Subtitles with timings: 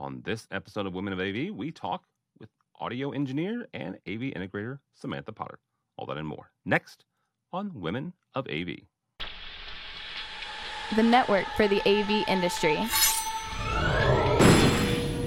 [0.00, 2.04] On this episode of Women of AV, we talk
[2.38, 2.48] with
[2.80, 5.58] audio engineer and AV integrator Samantha Potter.
[5.98, 7.04] All that and more next
[7.52, 8.78] on Women of AV.
[10.96, 12.76] The network for the AV industry.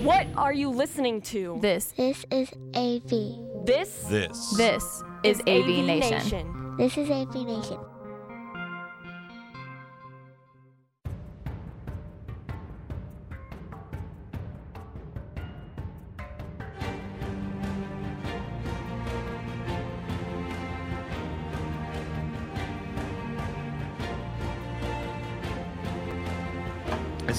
[0.02, 1.60] What are you listening to?
[1.62, 3.68] This This is AV.
[3.68, 4.58] This This.
[4.58, 6.76] this is AV, Nation.
[6.80, 7.78] This is AV Nation.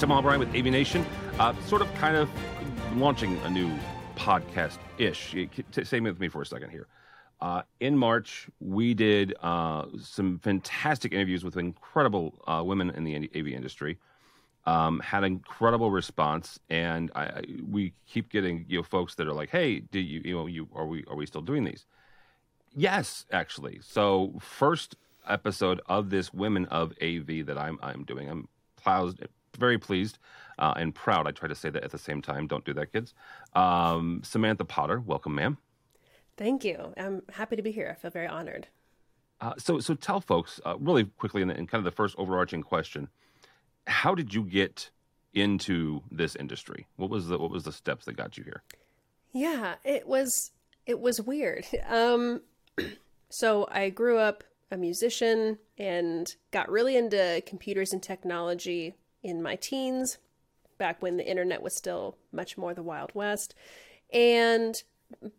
[0.00, 1.06] Tim Albright with AV Nation,
[1.38, 2.28] uh, sort of kind of
[2.96, 3.70] launching a new
[4.16, 5.36] podcast ish.
[5.82, 6.88] Stay with me for a second here.
[7.40, 13.14] Uh, in March, we did uh, some fantastic interviews with incredible uh, women in the
[13.16, 13.98] AV industry.
[14.66, 19.34] Um, had incredible response, and I, I, we keep getting you know folks that are
[19.34, 21.84] like, "Hey, do you you know you are we are we still doing these?"
[22.74, 23.80] Yes, actually.
[23.82, 24.96] So first
[25.28, 28.30] episode of this Women of AV that I'm I'm doing.
[28.30, 29.18] I'm pleased,
[29.56, 30.18] very pleased
[30.58, 31.26] uh, and proud.
[31.26, 32.46] I try to say that at the same time.
[32.46, 33.14] Don't do that, kids.
[33.54, 35.58] Um, Samantha Potter, welcome, ma'am.
[36.36, 36.92] Thank you.
[36.96, 37.94] I'm happy to be here.
[37.96, 38.68] I feel very honored.
[39.40, 42.62] Uh, so, so tell folks uh, really quickly, in, in kind of the first overarching
[42.62, 43.08] question,
[43.86, 44.90] how did you get
[45.34, 46.86] into this industry?
[46.96, 48.62] What was the what was the steps that got you here?
[49.32, 50.52] Yeah, it was
[50.86, 51.66] it was weird.
[51.88, 52.42] Um,
[53.30, 58.94] so I grew up a musician and got really into computers and technology
[59.24, 60.18] in my teens,
[60.78, 63.54] back when the internet was still much more the Wild West,
[64.12, 64.82] and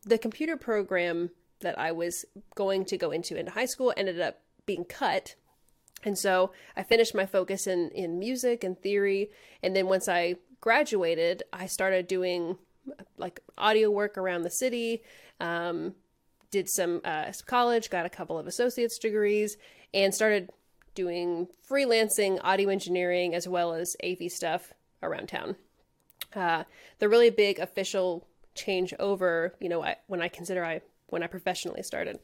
[0.04, 1.30] the computer program
[1.62, 5.36] that I was going to go into into high school ended up being cut.
[6.04, 9.30] And so I finished my focus in, in music and theory.
[9.64, 12.58] And then once I graduated, I started doing
[13.18, 15.02] like audio work around the city,
[15.40, 15.96] um,
[16.52, 19.58] did some uh, college, got a couple of associate's degrees,
[19.94, 20.50] and started
[20.96, 24.74] doing freelancing audio engineering as well as AV stuff
[25.04, 25.56] around town.
[26.34, 26.64] Uh,
[27.00, 31.28] the really big official change over, you know, I, when I consider I when I
[31.28, 32.20] professionally started,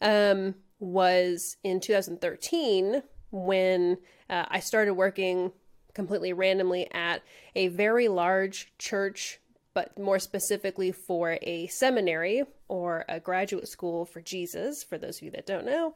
[0.00, 5.52] um, was in 2013 when uh, I started working
[5.94, 7.22] completely randomly at
[7.54, 9.40] a very large church,
[9.74, 14.82] but more specifically for a seminary or a graduate school for Jesus.
[14.82, 15.94] For those of you that don't know,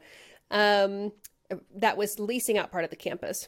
[0.49, 1.11] um,
[1.75, 3.47] that was leasing out part of the campus,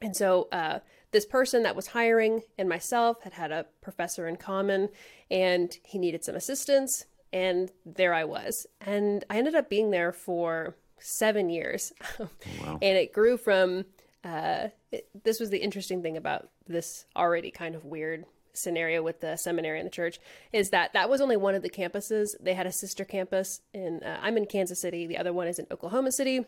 [0.00, 0.48] and so.
[0.52, 0.80] Uh,
[1.12, 4.88] this person that was hiring and myself had had a professor in common
[5.30, 8.66] and he needed some assistance and there i was.
[8.80, 11.92] And i ended up being there for seven years.
[12.60, 12.78] Wow.
[12.82, 13.86] and it grew from
[14.24, 19.20] uh, it, this was the interesting thing about this already kind of weird scenario with
[19.20, 20.18] the seminary and the church
[20.52, 22.34] is that that was only one of the campuses.
[22.40, 25.06] They had a sister campus in uh, i'm in kansas city.
[25.06, 26.44] The other one is in oklahoma city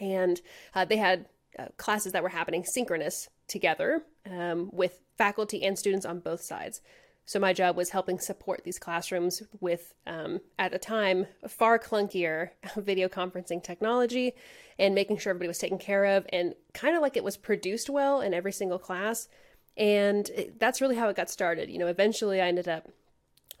[0.00, 0.40] and
[0.74, 1.26] uh, they had
[1.58, 6.80] uh, classes that were happening synchronous together um, with faculty and students on both sides.
[7.26, 12.50] So my job was helping support these classrooms with, um, at the time, far clunkier
[12.76, 14.34] video conferencing technology
[14.78, 17.88] and making sure everybody was taken care of and kind of like it was produced
[17.88, 19.28] well in every single class.
[19.76, 21.70] And it, that's really how it got started.
[21.70, 22.88] You know, eventually I ended up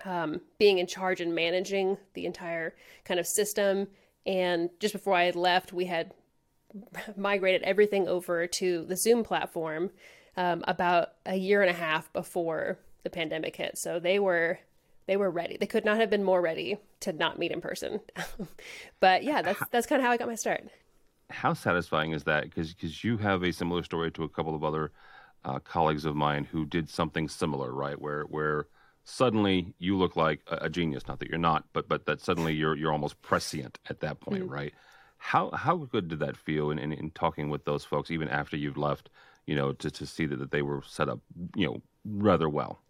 [0.04, 2.74] um, being in charge and managing the entire
[3.04, 3.88] kind of system.
[4.26, 6.12] And just before I had left, we had
[7.16, 9.90] migrated everything over to the Zoom platform
[10.36, 13.78] um, about a year and a half before the pandemic hit.
[13.78, 14.58] So they were
[15.06, 15.56] they were ready.
[15.58, 18.00] They could not have been more ready to not meet in person.
[19.00, 20.64] but yeah, that's that's kind of how I got my start.
[21.30, 22.44] How satisfying is that?
[22.44, 24.92] Because because you have a similar story to a couple of other
[25.44, 28.00] uh, colleagues of mine who did something similar, right?
[28.00, 28.66] Where where
[29.04, 31.06] suddenly you look like a, a genius.
[31.06, 34.48] Not that you're not, but but that suddenly you're you're almost prescient at that point,
[34.48, 34.72] right?
[35.24, 38.58] How how good did that feel in, in, in talking with those folks, even after
[38.58, 39.08] you've left?
[39.46, 41.20] You know, to to see that, that they were set up,
[41.56, 42.80] you know, rather well.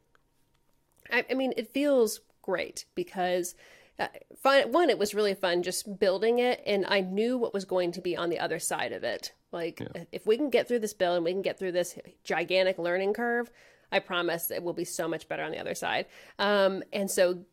[1.12, 3.54] I, I mean, it feels great because
[4.00, 7.64] uh, fun, one, it was really fun just building it, and I knew what was
[7.64, 9.32] going to be on the other side of it.
[9.52, 9.80] Like,
[10.10, 13.14] if we can get through this build and we can get through this gigantic learning
[13.14, 13.48] curve,
[13.92, 16.06] I promise it will be so much better on the other side.
[16.40, 17.44] Um, and so,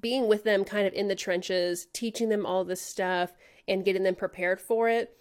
[0.00, 3.34] being with them kind of in the trenches, teaching them all this stuff,
[3.66, 5.16] and getting them prepared for it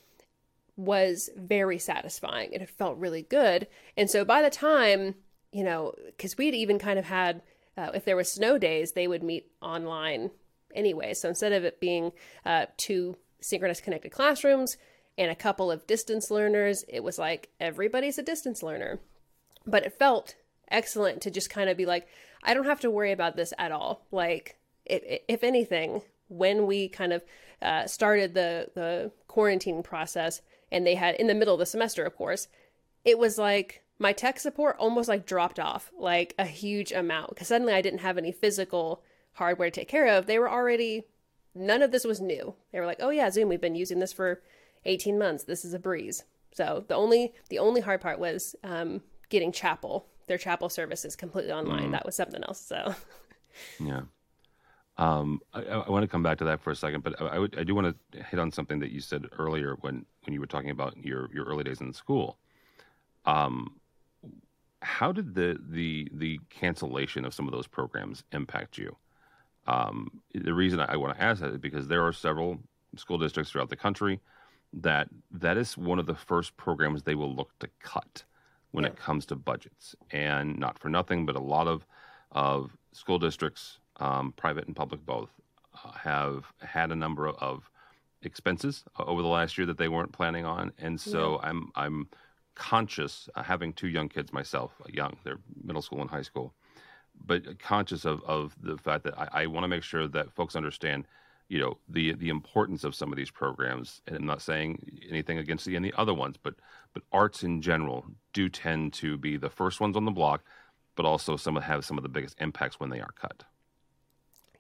[0.75, 3.67] was very satisfying it felt really good.
[3.97, 5.15] And so by the time,
[5.51, 7.41] you know, because we'd even kind of had,
[7.77, 10.31] uh, if there were snow days, they would meet online
[10.73, 11.13] anyway.
[11.13, 12.11] So instead of it being
[12.45, 14.77] uh, two synchronous connected classrooms
[15.17, 18.99] and a couple of distance learners, it was like everybody's a distance learner.
[19.65, 20.35] But it felt
[20.71, 22.07] excellent to just kind of be like,
[22.43, 24.05] I don't have to worry about this at all.
[24.11, 27.23] Like, if, if anything, when we kind of
[27.61, 30.41] uh, started the the quarantine process,
[30.71, 32.47] and they had in the middle of the semester, of course,
[33.03, 37.47] it was like my tech support almost like dropped off like a huge amount because
[37.47, 39.03] suddenly I didn't have any physical
[39.33, 40.25] hardware to take care of.
[40.25, 41.03] They were already
[41.53, 42.55] none of this was new.
[42.71, 44.41] They were like, "Oh yeah, Zoom, we've been using this for
[44.85, 45.43] 18 months.
[45.43, 46.23] This is a breeze."
[46.53, 51.51] So the only the only hard part was um, getting chapel their chapel services completely
[51.51, 51.89] online.
[51.89, 51.91] Mm.
[51.91, 52.61] That was something else.
[52.61, 52.95] So
[53.79, 54.01] yeah.
[54.99, 57.63] Um, I, I, want to come back to that for a second, but I, I,
[57.63, 60.71] do want to hit on something that you said earlier when, when you were talking
[60.71, 62.37] about your, your early days in school.
[63.25, 63.79] Um,
[64.81, 68.93] how did the, the, the cancellation of some of those programs impact you?
[69.67, 72.57] Um, the reason I, I want to ask that is because there are several
[72.97, 74.19] school districts throughout the country
[74.73, 78.25] that that is one of the first programs they will look to cut
[78.71, 78.89] when yeah.
[78.89, 79.95] it comes to budgets.
[80.11, 81.85] And not for nothing, but a lot of
[82.31, 85.29] of school districts, um, private and public both,
[85.83, 87.69] uh, have had a number of
[88.21, 90.71] expenses over the last year that they weren't planning on.
[90.77, 91.49] And so yeah.
[91.49, 92.09] I'm I'm
[92.55, 96.53] conscious, uh, having two young kids myself, uh, young, they're middle school and high school,
[97.25, 100.55] but conscious of, of the fact that I, I want to make sure that folks
[100.55, 101.05] understand
[101.49, 105.39] you know the the importance of some of these programs and i'm not saying anything
[105.39, 106.53] against the any other ones but
[106.93, 110.43] but arts in general do tend to be the first ones on the block
[110.95, 113.43] but also some have some of the biggest impacts when they are cut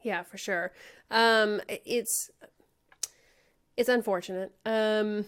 [0.03, 0.71] yeah for sure.
[1.11, 2.29] Um it's
[3.77, 4.53] it's unfortunate.
[4.65, 5.25] Um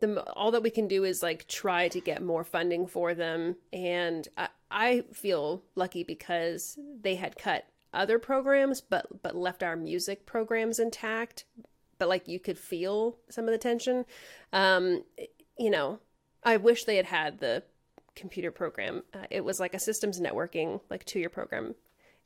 [0.00, 3.56] the all that we can do is like try to get more funding for them.
[3.72, 9.76] And I, I feel lucky because they had cut other programs but but left our
[9.76, 11.44] music programs intact.
[11.98, 14.04] But like you could feel some of the tension.
[14.52, 15.04] Um
[15.56, 16.00] you know
[16.42, 17.62] i wish they had had the
[18.14, 19.02] computer program.
[19.12, 21.74] Uh, it was like a systems networking like two year program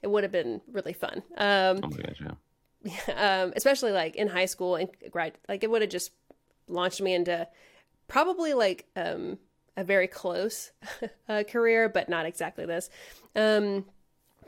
[0.02, 3.42] it would have been really fun um oh gosh, yeah.
[3.42, 6.12] um especially like in high school and right like it would have just
[6.68, 7.46] launched me into
[8.06, 9.38] probably like um
[9.76, 10.72] a very close
[11.28, 12.90] uh, career but not exactly this
[13.36, 13.84] um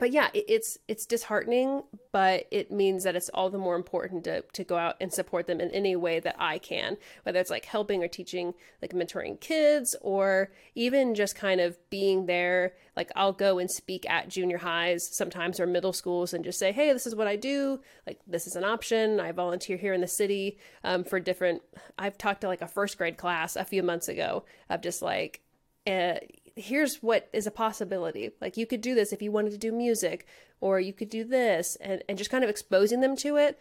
[0.01, 4.41] but yeah, it's it's disheartening, but it means that it's all the more important to
[4.41, 7.65] to go out and support them in any way that I can, whether it's like
[7.65, 12.73] helping or teaching, like mentoring kids, or even just kind of being there.
[12.95, 16.71] Like I'll go and speak at junior highs sometimes or middle schools and just say,
[16.71, 17.79] hey, this is what I do.
[18.07, 19.19] Like this is an option.
[19.19, 21.61] I volunteer here in the city um, for different.
[21.99, 25.41] I've talked to like a first grade class a few months ago of just like.
[25.85, 26.15] Uh,
[26.61, 28.31] here's what is a possibility.
[28.39, 30.25] Like you could do this if you wanted to do music,
[30.59, 33.59] or you could do this, and, and just kind of exposing them to it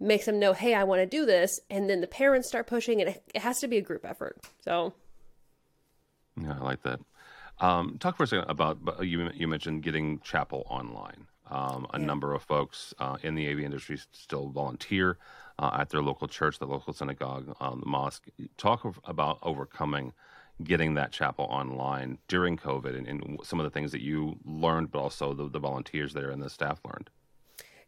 [0.00, 1.60] makes them know, hey, I want to do this.
[1.70, 4.38] And then the parents start pushing, and it, it has to be a group effort.
[4.60, 4.94] So,
[6.40, 7.00] yeah, I like that.
[7.60, 9.30] Um, talk for a second about you.
[9.34, 11.26] You mentioned getting chapel online.
[11.50, 12.06] Um, a yeah.
[12.06, 15.18] number of folks uh, in the AV industry still volunteer
[15.58, 18.26] uh, at their local church, the local synagogue, um, the mosque.
[18.56, 20.14] Talk about overcoming
[20.62, 24.92] getting that chapel online during COVID and, and some of the things that you learned,
[24.92, 27.10] but also the, the volunteers there and the staff learned?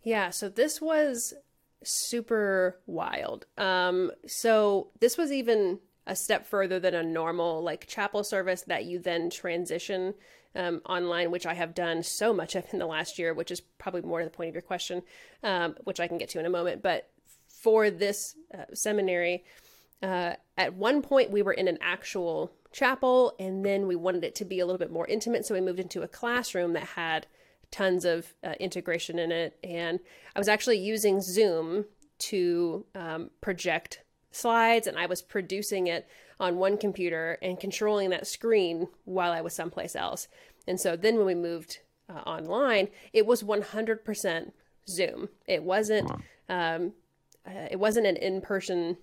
[0.03, 1.35] Yeah, so this was
[1.83, 3.47] super wild.
[3.57, 8.85] Um, so this was even a step further than a normal like chapel service that
[8.85, 10.15] you then transition
[10.55, 13.61] um, online, which I have done so much of in the last year, which is
[13.61, 15.03] probably more to the point of your question,
[15.43, 16.82] um, which I can get to in a moment.
[16.82, 17.11] But
[17.49, 19.44] for this uh, seminary,
[20.03, 24.34] uh, at one point we were in an actual chapel and then we wanted it
[24.34, 27.26] to be a little bit more intimate so we moved into a classroom that had
[27.70, 29.58] tons of uh, integration in it.
[29.65, 30.00] And
[30.34, 31.86] i was actually using zoom
[32.19, 36.06] to um, project slides and i was producing it
[36.38, 40.29] on one computer and controlling that screen while i was someplace else.
[40.69, 44.53] And so then when we moved uh, online it was 100%
[44.88, 45.29] zoom.
[45.46, 46.10] It wasn't
[46.48, 46.93] um,
[47.46, 48.96] uh, it wasn't an in-person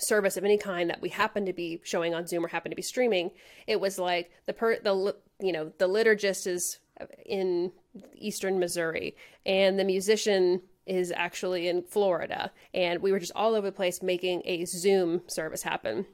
[0.00, 2.76] service of any kind that we happen to be showing on Zoom or happen to
[2.76, 3.30] be streaming,
[3.66, 6.78] it was like the per the you know the liturgist is
[7.26, 7.72] in
[8.14, 13.68] eastern Missouri and the musician is actually in Florida and we were just all over
[13.68, 16.06] the place making a Zoom service happen,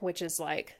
[0.00, 0.76] which is like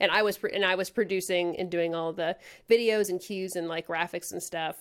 [0.00, 2.36] and I was and I was producing and doing all the
[2.68, 4.76] videos and cues and like graphics and stuff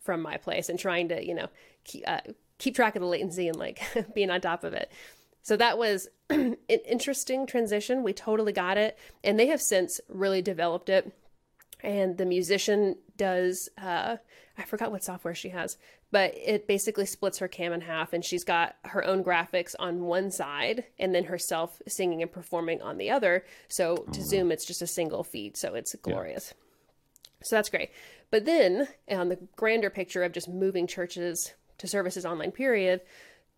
[0.00, 1.48] from my place and trying to you know
[1.84, 2.20] keep, uh,
[2.58, 3.80] keep track of the latency and like
[4.14, 4.90] being on top of it.
[5.42, 8.02] So that was an interesting transition.
[8.02, 8.98] We totally got it.
[9.24, 11.12] And they have since really developed it.
[11.82, 14.16] And the musician does, uh,
[14.58, 15.78] I forgot what software she has,
[16.10, 18.12] but it basically splits her cam in half.
[18.12, 22.82] And she's got her own graphics on one side and then herself singing and performing
[22.82, 23.44] on the other.
[23.68, 25.56] So to oh, Zoom, it's just a single feed.
[25.56, 26.52] So it's glorious.
[27.42, 27.90] So that's great.
[28.30, 33.00] But then on the grander picture of just moving churches to services online, period,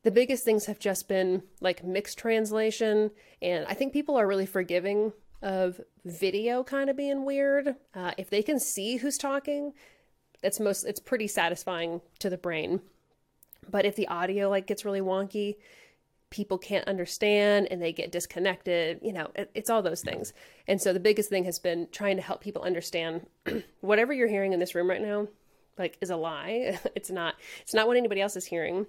[0.03, 3.11] the biggest things have just been like mixed translation.
[3.41, 7.77] And I think people are really forgiving of video kind of being weird.
[7.95, 9.73] Uh, if they can see who's talking,
[10.43, 12.81] it's most it's pretty satisfying to the brain.
[13.71, 15.57] But if the audio like gets really wonky,
[16.33, 20.33] people can't understand and they get disconnected you know it, it's all those things
[20.67, 23.27] and so the biggest thing has been trying to help people understand
[23.83, 25.29] whatever you're hearing in this room right now
[25.77, 28.87] like is a lie it's not it's not what anybody else is hearing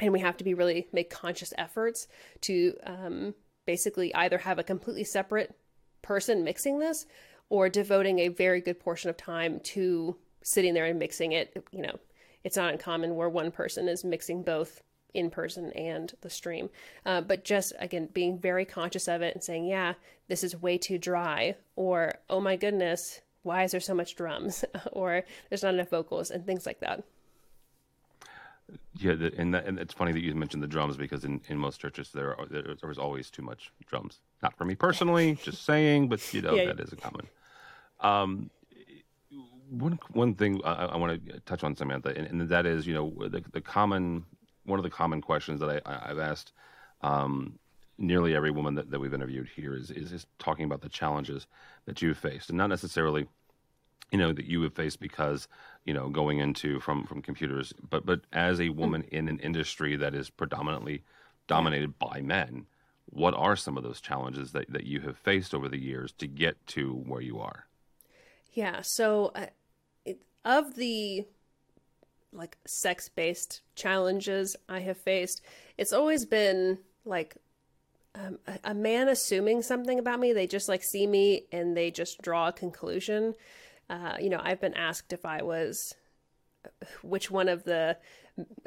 [0.00, 2.08] and we have to be really make conscious efforts
[2.42, 3.34] to um,
[3.66, 5.54] basically either have a completely separate
[6.02, 7.06] person mixing this
[7.48, 11.82] or devoting a very good portion of time to sitting there and mixing it you
[11.82, 11.98] know
[12.42, 14.82] it's not uncommon where one person is mixing both
[15.14, 16.70] in person and the stream.
[17.04, 19.94] Uh, but just again, being very conscious of it and saying, yeah,
[20.28, 24.64] this is way too dry, or oh my goodness, why is there so much drums,
[24.92, 27.02] or there's not enough vocals, and things like that.
[28.98, 31.58] Yeah, the, and, that, and it's funny that you mentioned the drums because in, in
[31.58, 34.20] most churches there are, there, there was always too much drums.
[34.42, 36.66] Not for me personally, just saying, but you know yeah.
[36.66, 37.26] that is a common.
[38.00, 38.50] Um,
[39.70, 42.94] one one thing I, I want to touch on, Samantha, and, and, that is you
[42.94, 44.24] know the the common
[44.64, 46.52] one of the common questions that I, have asked
[47.02, 47.58] um,
[47.98, 51.46] nearly every woman that, that we've interviewed here is, is, is talking about the challenges
[51.86, 53.26] that you've faced, and not necessarily,
[54.12, 55.48] you know, that you have faced because
[55.84, 59.96] you know going into from from computers, but but as a woman in an industry
[59.96, 61.02] that is predominantly
[61.46, 62.66] dominated by men,
[63.06, 66.26] what are some of those challenges that that you have faced over the years to
[66.26, 67.66] get to where you are?
[68.52, 68.80] Yeah.
[68.82, 69.46] So, uh,
[70.04, 71.26] it, of the
[72.32, 75.42] like sex based challenges I have faced,
[75.76, 77.36] it's always been like
[78.14, 80.32] um, a, a, man assuming something about me.
[80.32, 83.34] They just like see me and they just draw a conclusion.
[83.90, 85.94] Uh, you know, I've been asked if I was
[87.02, 87.96] which one of the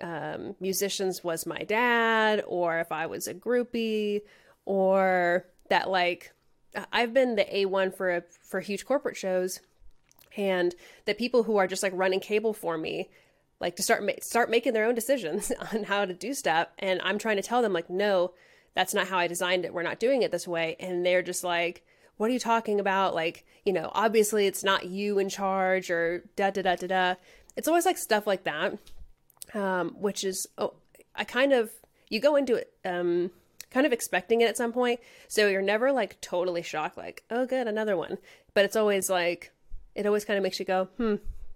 [0.01, 4.21] um, musicians was my dad, or if I was a groupie,
[4.65, 6.33] or that like
[6.91, 9.61] I've been the A one for a, for huge corporate shows,
[10.35, 10.75] and
[11.05, 13.09] the people who are just like running cable for me
[13.59, 16.99] like to start ma- start making their own decisions on how to do stuff and
[17.03, 18.33] i'm trying to tell them like no
[18.75, 19.73] that's not how i designed it.
[19.73, 20.75] We're not doing it this way.
[20.79, 21.85] And they're just like
[22.17, 26.23] what are you talking about like you know obviously it's not you in charge or
[26.35, 27.15] da da da da da
[27.55, 28.77] it's always like stuff like that
[29.53, 30.73] um, which is oh
[31.15, 31.71] i kind of
[32.09, 33.31] you go into it um,
[33.71, 37.45] kind of expecting it at some point so you're never like totally shocked like oh
[37.45, 38.17] good another one
[38.53, 39.51] but it's always like
[39.95, 41.15] it always kind of makes you go hmm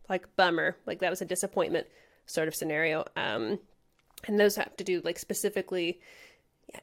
[0.09, 1.87] like bummer, like that was a disappointment
[2.25, 3.05] sort of scenario.
[3.15, 3.59] Um,
[4.27, 5.99] and those have to do like specifically.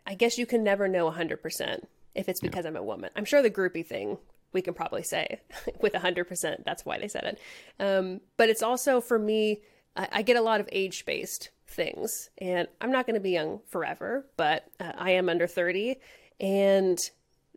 [0.07, 2.71] I guess you can never know 100% if it's because yeah.
[2.71, 3.11] I'm a woman.
[3.17, 4.19] I'm sure the groupie thing
[4.53, 5.41] we can probably say
[5.81, 7.39] with 100% that's why they said it.
[7.85, 9.61] Um, but it's also for me,
[9.97, 13.31] I, I get a lot of age based things, and I'm not going to be
[13.31, 15.97] young forever, but uh, I am under 30,
[16.41, 16.99] and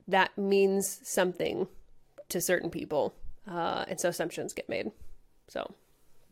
[0.08, 1.68] that means something
[2.30, 3.14] to certain people.
[3.50, 4.92] Uh, and so assumptions get made.
[5.48, 5.74] So,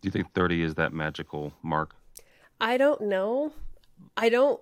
[0.02, 1.96] do you think 30 is that magical mark?
[2.60, 3.54] I don't know.
[4.18, 4.60] I don't,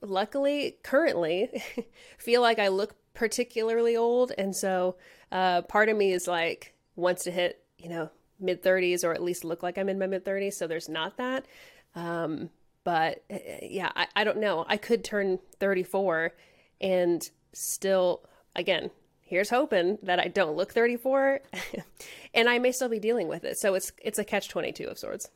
[0.00, 1.62] luckily, currently
[2.18, 4.32] feel like I look particularly old.
[4.36, 4.96] And so,
[5.30, 8.10] uh, part of me is like, wants to hit, you know,
[8.40, 10.54] mid 30s or at least look like I'm in my mid 30s.
[10.54, 11.46] So, there's not that.
[11.94, 12.50] Um,
[12.84, 14.64] but uh, yeah, I, I don't know.
[14.68, 16.32] I could turn 34
[16.80, 18.24] and still,
[18.56, 21.40] again, here's hoping that I don't look 34
[22.34, 23.58] and I may still be dealing with it.
[23.58, 25.30] So it's it's a catch 22 of sorts.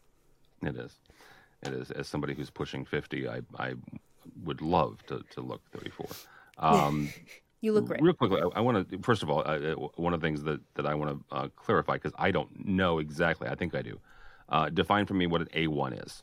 [0.62, 0.99] It is.
[1.62, 1.91] It is.
[1.91, 3.75] As somebody who's pushing 50, I I
[4.45, 6.06] would love to to look 34.
[6.59, 7.11] Um
[7.62, 8.02] You look great.
[8.02, 9.56] Real quickly, I, I want to first of all, I,
[9.97, 12.99] one of the things that, that I want to uh, clarify because I don't know
[12.99, 13.49] exactly.
[13.49, 13.99] I think I do.
[14.49, 16.23] Uh, define for me what an A1 is.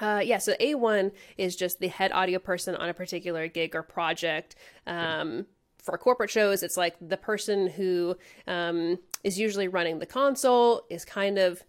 [0.00, 3.82] Uh, yeah, so A1 is just the head audio person on a particular gig or
[3.82, 4.56] project.
[4.86, 5.46] Um,
[5.82, 11.04] for corporate shows, it's like the person who um, is usually running the console is
[11.04, 11.62] kind of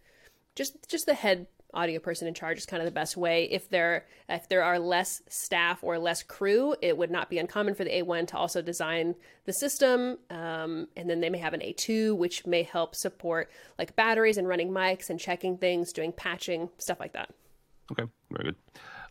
[0.55, 3.45] just just the head audio person in charge is kind of the best way.
[3.45, 7.75] If there if there are less staff or less crew, it would not be uncommon
[7.75, 9.15] for the A1 to also design
[9.45, 13.95] the system, um, and then they may have an A2, which may help support like
[13.95, 17.29] batteries and running mics and checking things, doing patching, stuff like that.
[17.91, 18.55] Okay, very good.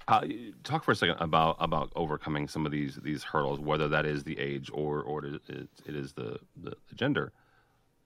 [0.09, 0.23] Uh,
[0.64, 4.25] talk for a second about about overcoming some of these these hurdles, whether that is
[4.25, 7.33] the age or or it is, it is the, the, the gender.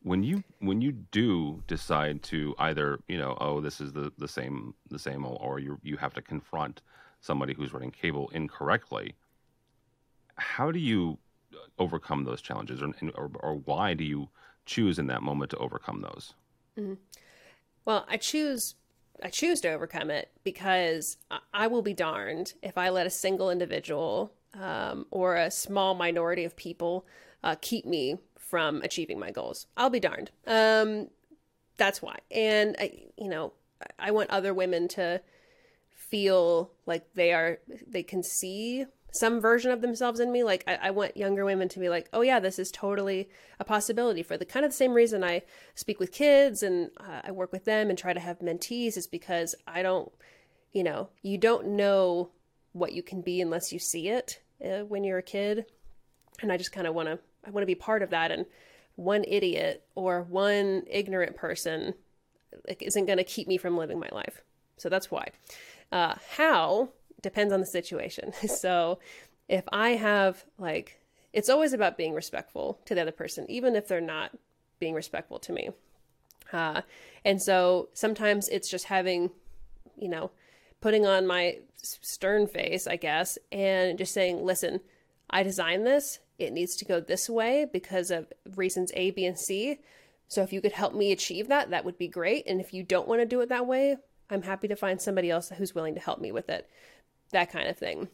[0.02, 4.28] When you when you do decide to either you know oh this is the the
[4.28, 6.82] same the same or you you have to confront
[7.20, 9.16] somebody who's running cable incorrectly,
[10.36, 11.18] how do you
[11.78, 14.28] overcome those challenges, or, or, or why do you
[14.66, 16.34] choose in that moment to overcome those?
[16.78, 16.94] mm-hmm.
[17.84, 18.74] Well, I choose
[19.22, 23.10] I choose to overcome it because I- I will be darned if I let a
[23.10, 27.06] single individual um, or a small minority of people
[27.42, 29.66] uh, keep me from achieving my goals.
[29.76, 30.30] I'll be darned.
[30.46, 31.08] Um,
[31.76, 32.18] that's why.
[32.30, 33.52] And I, you know,
[33.98, 35.20] I- want other women to
[35.90, 40.76] feel like they are they can see some version of themselves in me like I,
[40.82, 44.36] I want younger women to be like oh yeah this is totally a possibility for
[44.36, 45.42] the kind of the same reason i
[45.74, 49.06] speak with kids and uh, i work with them and try to have mentees is
[49.06, 50.12] because i don't
[50.72, 52.30] you know you don't know
[52.72, 55.64] what you can be unless you see it uh, when you're a kid
[56.40, 58.46] and i just kind of want to i want to be part of that and
[58.96, 61.94] one idiot or one ignorant person
[62.80, 64.42] isn't going to keep me from living my life
[64.76, 65.28] so that's why
[65.92, 66.90] uh, how
[67.22, 68.32] depends on the situation.
[68.46, 68.98] So
[69.48, 71.00] if I have like,
[71.32, 74.30] it's always about being respectful to the other person, even if they're not
[74.78, 75.70] being respectful to me.
[76.52, 76.82] Uh,
[77.24, 79.30] and so sometimes it's just having,
[79.96, 80.30] you know,
[80.80, 84.80] putting on my stern face, I guess, and just saying, listen,
[85.28, 86.20] I designed this.
[86.38, 89.78] It needs to go this way because of reasons A, B, and C.
[90.28, 92.46] So if you could help me achieve that, that would be great.
[92.46, 93.96] And if you don't want to do it that way,
[94.28, 96.68] I'm happy to find somebody else who's willing to help me with it.
[97.32, 98.08] That kind of thing.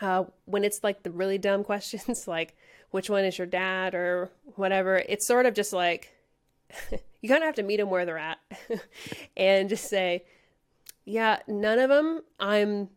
[0.00, 2.56] Uh, when it's like the really dumb questions, like
[2.90, 6.14] which one is your dad or whatever, it's sort of just like
[7.20, 8.38] you kind of have to meet them where they're at
[9.36, 10.24] and just say,
[11.04, 12.22] yeah, none of them.
[12.38, 12.88] I'm,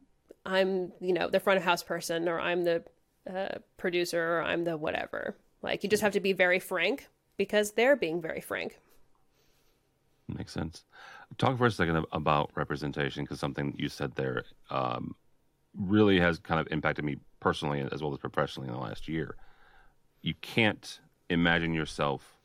[0.45, 2.83] I'm, you know, the front of house person or I'm the
[3.33, 5.35] uh, producer or I'm the whatever.
[5.61, 8.79] Like you just have to be very frank because they're being very frank.
[10.27, 10.85] Makes sense.
[11.37, 15.15] Talk for a second about representation because something you said there um,
[15.77, 19.35] really has kind of impacted me personally as well as professionally in the last year.
[20.21, 22.35] You can't imagine yourself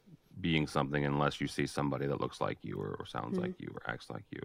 [0.40, 3.42] being something unless you see somebody that looks like you or, or sounds mm-hmm.
[3.42, 4.40] like you or acts like you.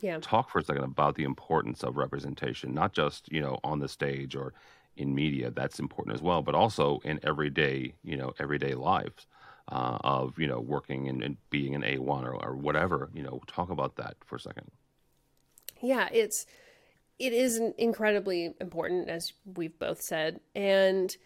[0.00, 0.18] Yeah.
[0.20, 3.88] Talk for a second about the importance of representation, not just, you know, on the
[3.88, 4.54] stage or
[4.98, 9.26] in media, that's important as well, but also in everyday, you know, everyday lives
[9.70, 13.08] uh, of you know working and, and being an A1 or, or whatever.
[13.14, 14.70] You know, talk about that for a second.
[15.80, 16.46] Yeah, it's
[17.18, 21.16] it is incredibly important as we've both said, and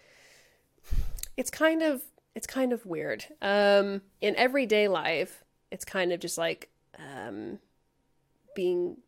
[1.37, 2.03] it's kind of
[2.35, 3.25] it's kind of weird.
[3.41, 7.59] Um, in everyday life, it's kind of just like um,
[8.55, 8.99] being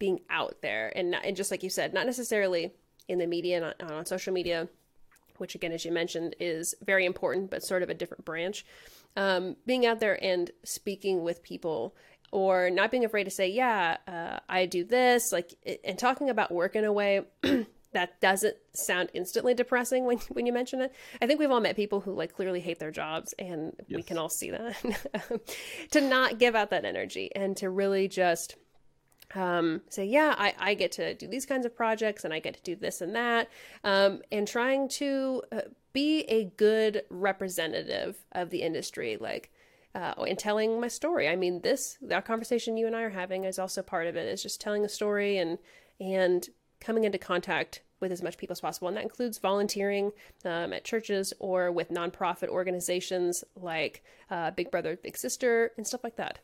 [0.00, 2.72] being out there, and not, and just like you said, not necessarily
[3.08, 4.68] in the media and on, on social media
[5.38, 8.64] which again, as you mentioned, is very important, but sort of a different branch.
[9.16, 11.94] Um, being out there and speaking with people
[12.32, 16.50] or not being afraid to say, yeah, uh, I do this, like, and talking about
[16.50, 17.22] work in a way
[17.92, 20.92] that doesn't sound instantly depressing when, when you mention it.
[21.22, 23.96] I think we've all met people who like clearly hate their jobs and yes.
[23.96, 25.40] we can all see that.
[25.92, 28.56] to not give out that energy and to really just
[29.34, 32.54] um, say, yeah, I, I get to do these kinds of projects and I get
[32.54, 33.48] to do this and that,
[33.82, 35.60] um, and trying to uh,
[35.92, 39.50] be a good representative of the industry, like,
[39.94, 41.28] uh, and telling my story.
[41.28, 44.26] I mean, this, our conversation you and I are having is also part of it,
[44.26, 45.58] is just telling a story and,
[46.00, 46.48] and
[46.80, 48.88] coming into contact with as much people as possible.
[48.88, 50.12] And that includes volunteering
[50.44, 56.04] um, at churches or with nonprofit organizations like uh, Big Brother, Big Sister, and stuff
[56.04, 56.40] like that.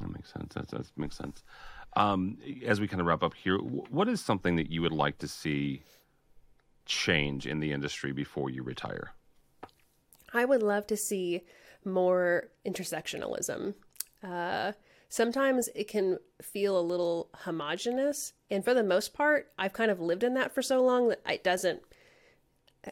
[0.00, 0.54] That makes sense.
[0.54, 1.42] That, that makes sense.
[1.96, 5.18] Um, as we kind of wrap up here, what is something that you would like
[5.18, 5.82] to see
[6.84, 9.12] change in the industry before you retire?
[10.32, 11.42] I would love to see
[11.84, 13.74] more intersectionalism.
[14.22, 14.72] Uh,
[15.08, 19.98] sometimes it can feel a little homogenous, and for the most part, I've kind of
[19.98, 21.80] lived in that for so long that it doesn't.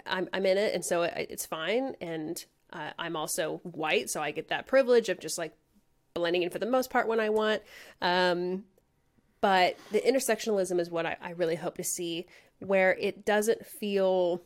[0.07, 1.95] I'm I'm in it, and so it, it's fine.
[2.01, 5.53] And uh, I'm also white, so I get that privilege of just like
[6.15, 7.63] blending in for the most part when I want.
[8.01, 8.65] Um,
[9.45, 12.27] but the intersectionalism is what I, I really hope to see,
[12.61, 14.41] where it doesn't feel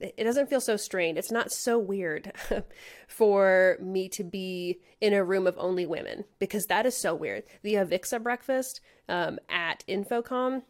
[0.00, 1.16] it doesn't feel so strained.
[1.16, 2.32] It's not so weird
[3.06, 7.44] for me to be in a room of only women because that is so weird.
[7.62, 10.62] The Avixa breakfast um, at InfoComm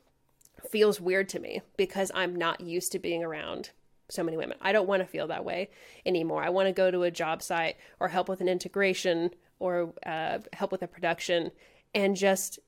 [0.71, 3.71] feels weird to me because I'm not used to being around
[4.11, 4.59] so many women.
[4.61, 5.71] I don't want to feel that way
[6.05, 6.43] anymore.
[6.43, 10.41] I want to go to a job site or help with an integration or uh,
[10.53, 11.51] help with a production
[11.95, 12.59] and just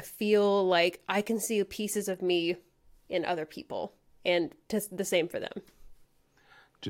[0.00, 2.56] feel like I can see pieces of me
[3.08, 5.62] in other people, and to, the same for them.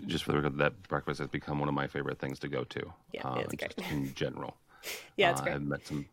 [0.06, 2.62] Just for the record, that breakfast has become one of my favorite things to go
[2.64, 2.92] to.
[3.12, 3.74] Yeah, uh, it's great.
[3.90, 4.56] in general.
[5.16, 5.52] yeah, it's great.
[5.52, 6.06] Uh, I've met some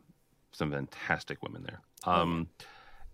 [0.52, 1.82] some fantastic women there.
[2.04, 2.66] Um, oh,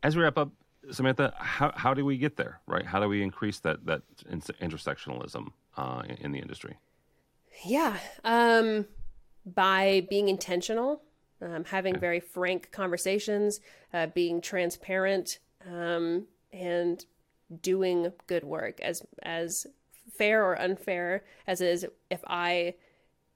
[0.04, 0.52] As we wrap up,
[0.92, 2.60] Samantha, how how do we get there?
[2.68, 2.86] Right?
[2.86, 6.78] How do we increase that that intersectionalism uh, in, in, the industry?
[7.66, 7.98] Yeah.
[8.24, 8.86] Um,
[9.46, 11.02] by being intentional,
[11.44, 13.60] um, having very frank conversations,
[13.94, 17.06] uh, being transparent, um, and
[17.62, 19.68] doing good work as as
[20.18, 22.76] fair or unfair as it is if I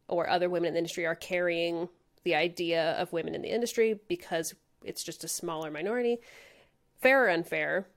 [0.08, 1.90] or other women in the industry are carrying
[2.24, 6.18] the idea of women in the industry because it's just a smaller minority.
[7.02, 7.88] Fair or unfair,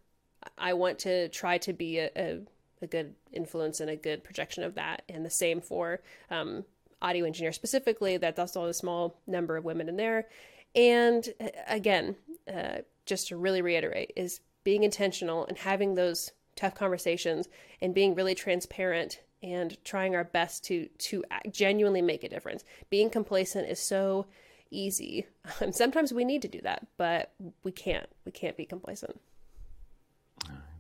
[0.58, 2.40] I want to try to be a, a,
[2.82, 5.02] a good influence and a good projection of that.
[5.08, 6.64] And the same for um,
[7.02, 10.28] audio engineer specifically, that that's all a small number of women in there.
[10.74, 12.16] And uh, again,
[12.52, 17.48] uh, just to really reiterate, is being intentional and having those tough conversations
[17.80, 22.64] and being really transparent and trying our best to to genuinely make a difference.
[22.90, 24.26] Being complacent is so
[24.70, 25.26] easy.
[25.60, 27.32] And sometimes we need to do that, but
[27.64, 28.06] we can't.
[28.24, 29.18] We can't be complacent.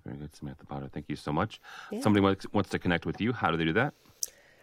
[0.04, 0.88] very good, Samantha Potter.
[0.92, 1.60] Thank you so much.
[1.90, 2.00] Yeah.
[2.00, 3.32] Somebody wants, wants to connect with you.
[3.32, 3.94] How do they do that?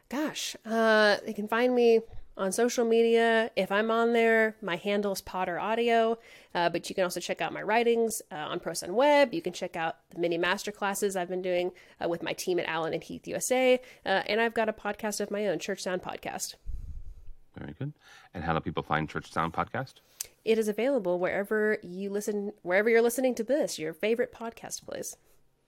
[0.10, 2.02] Gosh, uh, they can find me
[2.38, 3.52] on social media.
[3.56, 6.18] If I'm on there, my handle is Potter Audio,
[6.54, 9.34] uh, but you can also check out my writings uh, on ProSoundWeb.
[9.34, 12.60] You can check out the mini master classes I've been doing uh, with my team
[12.60, 15.82] at Allen and Heath USA, uh, and I've got a podcast of my own, Church
[15.82, 16.56] Sound Podcast.
[17.58, 17.94] Very good.
[18.34, 19.96] And how do people find Church Sound Podcast?
[20.46, 25.18] It is available wherever you listen, wherever you're listening to this, your favorite podcast place.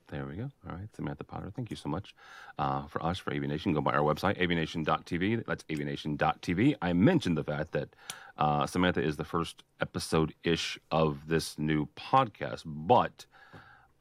[0.10, 0.50] There we go.
[0.68, 2.16] All right, Samantha Potter, thank you so much.
[2.58, 3.74] Uh, for us, for AV Nation.
[3.74, 5.46] go by our website, avnation.tv.
[5.46, 6.76] That's avnation.tv.
[6.82, 7.90] I mentioned the fact that
[8.38, 13.26] uh, Samantha is the first episode ish of this new podcast, but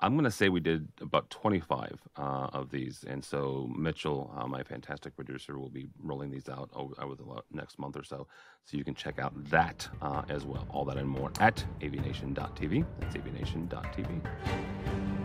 [0.00, 2.20] I'm going to say we did about 25 uh,
[2.52, 3.04] of these.
[3.06, 7.24] And so Mitchell, uh, my fantastic producer, will be rolling these out over, over, the
[7.52, 8.26] next month or so.
[8.64, 10.66] So you can check out that uh, as well.
[10.70, 12.86] All that and more at avnation.tv.
[13.00, 15.17] That's avnation.tv.